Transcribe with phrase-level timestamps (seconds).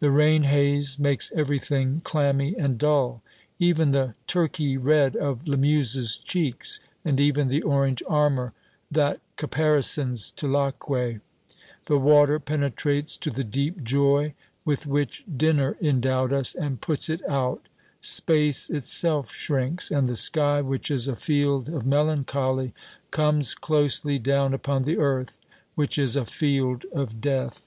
[0.00, 3.22] The rain haze makes everything clammy and dull
[3.60, 8.52] even the Turkey red of Lamuse's cheeks, and even the orange armor
[8.90, 11.20] that caparisons Tulacque.
[11.86, 17.20] The water penetrates to the deep joy with which dinner endowed us, and puts it
[17.28, 17.68] out.
[18.00, 22.74] Space itself shrinks; and the sky, which is a field of melancholy,
[23.12, 25.38] comes closely down upon the earth,
[25.76, 27.62] which is a field of death.